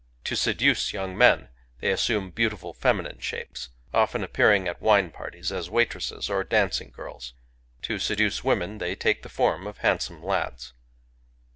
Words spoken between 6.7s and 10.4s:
girls. To seduce women they take the form of handsome